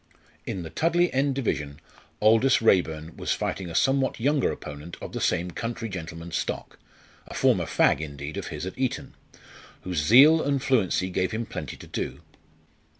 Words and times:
In 0.47 0.63
the 0.63 0.71
Tudley 0.71 1.13
End 1.13 1.35
division, 1.35 1.79
Aldous 2.23 2.59
Raeburn 2.59 3.17
was 3.17 3.33
fighting 3.35 3.69
a 3.69 3.75
somewhat 3.75 4.19
younger 4.19 4.51
opponent 4.51 4.97
of 4.99 5.11
the 5.13 5.21
same 5.21 5.51
country 5.51 5.87
gentleman 5.89 6.31
stock 6.31 6.79
a 7.27 7.35
former 7.35 7.65
fag 7.67 7.99
indeed 8.01 8.35
of 8.35 8.47
his 8.47 8.65
at 8.65 8.75
Eton 8.79 9.13
whose 9.81 9.99
zeal 10.03 10.41
and 10.41 10.63
fluency 10.63 11.11
gave 11.11 11.29
him 11.33 11.45
plenty 11.45 11.77
to 11.77 11.85
do. 11.85 12.21